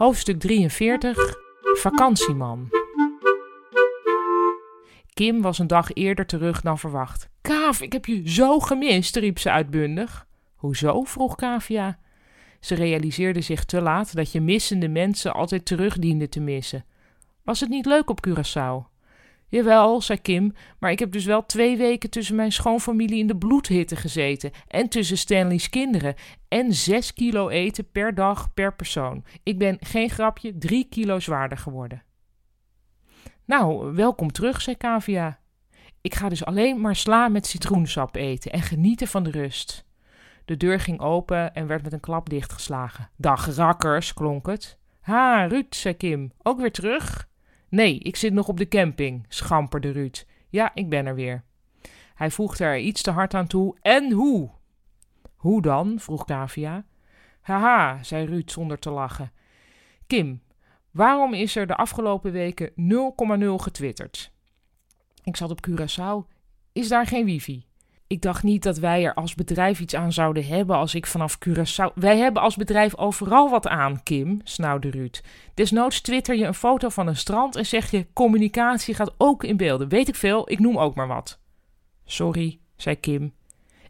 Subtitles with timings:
[0.00, 1.34] Hoofdstuk 43
[1.76, 2.68] Vakantieman
[5.14, 7.28] Kim was een dag eerder terug dan verwacht.
[7.40, 10.26] Kaaf, ik heb je zo gemist, riep ze uitbundig.
[10.54, 11.02] Hoezo?
[11.02, 11.98] vroeg Kavia.
[12.60, 16.84] Ze realiseerde zich te laat dat je missende mensen altijd terug diende te missen.
[17.42, 18.89] Was het niet leuk op Curaçao?
[19.50, 23.36] Jawel, zei Kim, maar ik heb dus wel twee weken tussen mijn schoonfamilie in de
[23.36, 24.50] bloedhitte gezeten.
[24.68, 26.14] En tussen Stanley's kinderen.
[26.48, 29.24] En zes kilo eten per dag per persoon.
[29.42, 32.02] Ik ben, geen grapje, drie kilo zwaarder geworden.
[33.44, 35.38] Nou, welkom terug, zei Kavia.
[36.00, 39.84] Ik ga dus alleen maar sla met citroensap eten en genieten van de rust.
[40.44, 43.10] De deur ging open en werd met een klap dichtgeslagen.
[43.16, 44.78] Dag rakkers, klonk het.
[45.00, 46.32] Ha, Ruud, zei Kim.
[46.42, 47.28] Ook weer terug?
[47.70, 50.24] Nee, ik zit nog op de camping, schamperde Ruud.
[50.48, 51.44] Ja, ik ben er weer.
[52.14, 53.76] Hij voegde er iets te hard aan toe.
[53.80, 54.50] En hoe?
[55.36, 55.98] Hoe dan?
[55.98, 56.84] vroeg Kavia.
[57.40, 59.32] Haha, zei Ruud zonder te lachen.
[60.06, 60.42] Kim,
[60.90, 64.32] waarom is er de afgelopen weken 0,0 getwitterd?
[65.24, 66.38] Ik zat op Curaçao.
[66.72, 67.66] Is daar geen wifi?
[68.10, 71.38] Ik dacht niet dat wij er als bedrijf iets aan zouden hebben als ik vanaf
[71.48, 71.94] Curaçao...
[71.94, 75.20] Wij hebben als bedrijf overal wat aan, Kim, snauwde Ruud.
[75.54, 78.06] Desnoods twitter je een foto van een strand en zeg je...
[78.12, 79.88] communicatie gaat ook in beelden.
[79.88, 81.40] Weet ik veel, ik noem ook maar wat.
[82.04, 83.34] Sorry, zei Kim.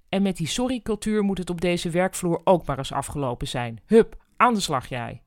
[0.08, 3.80] En met die sorry-cultuur moet het op deze werkvloer ook maar eens afgelopen zijn.
[3.86, 5.22] Hup, aan de slag jij.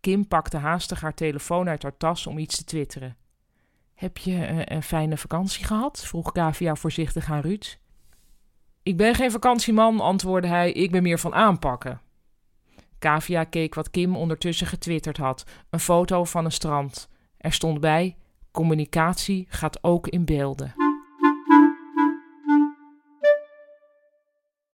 [0.00, 3.16] Kim pakte haastig haar telefoon uit haar tas om iets te twitteren.
[3.94, 6.04] Heb je een, een fijne vakantie gehad?
[6.06, 7.82] vroeg Kavia voorzichtig aan Ruud.
[8.84, 10.72] Ik ben geen vakantieman, antwoordde hij.
[10.72, 12.00] Ik ben meer van aanpakken.
[12.98, 15.44] Kavia keek wat Kim ondertussen getwitterd had.
[15.70, 17.08] Een foto van een strand.
[17.36, 18.16] Er stond bij:
[18.50, 20.83] communicatie gaat ook in beelden.